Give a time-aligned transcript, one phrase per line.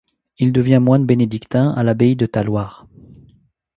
[0.39, 2.87] Il devient moine bénédictin à l'abbaye de Talloires.